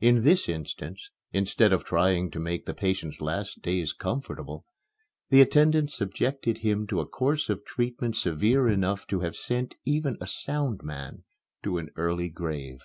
[0.00, 4.64] In this instance, instead of trying to make the patient's last days comfortable,
[5.30, 10.16] the attendants subjected him to a course of treatment severe enough to have sent even
[10.20, 11.24] a sound man
[11.64, 12.82] to an early grave.